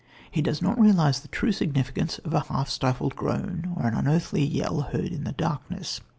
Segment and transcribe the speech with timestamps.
[0.31, 4.43] He does not realise the true significance of a half stifled groan or an unearthly
[4.43, 6.01] yell heard in the darkness.